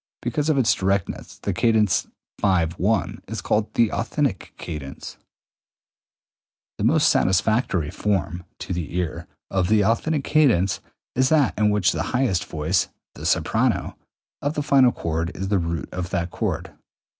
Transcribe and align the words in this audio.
Because 0.23 0.49
of 0.49 0.57
its 0.57 0.73
directness 0.73 1.37
the 1.37 1.53
cadence 1.53 2.07
V 2.41 2.45
I 2.47 3.13
is 3.27 3.39
called 3.39 3.71
the 3.75 3.91
authentic 3.91 4.51
cadence. 4.57 5.11
204. 6.79 6.79
The 6.79 6.83
most 6.85 7.09
satisfactory 7.09 7.91
form 7.91 8.43
(to 8.61 8.73
the 8.73 8.97
ear) 8.97 9.27
of 9.51 9.67
the 9.67 9.85
authentic 9.85 10.23
cadence 10.23 10.79
is 11.13 11.29
that 11.29 11.53
in 11.55 11.69
which 11.69 11.91
the 11.91 12.01
highest 12.17 12.45
voice 12.45 12.87
(the 13.13 13.27
soprano) 13.27 13.95
of 14.41 14.55
the 14.55 14.63
final 14.63 14.91
chord 14.91 15.31
is 15.35 15.49
the 15.49 15.59
root 15.59 15.87
of 15.91 16.09
that 16.09 16.31
chord. 16.31 16.71